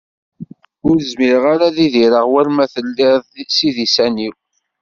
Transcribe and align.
Ur 0.87 0.95
zmireɣ 1.09 1.43
ara 1.53 1.63
ad 1.69 1.77
idireɣ 1.85 2.25
war 2.31 2.47
ma 2.55 2.65
telliḍ 2.73 3.15
s 3.53 3.57
idisan-iw. 3.69 4.33